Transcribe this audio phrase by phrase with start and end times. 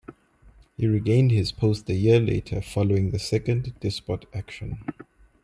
[0.77, 4.79] He regained his post a year later following the Second Despot Incident.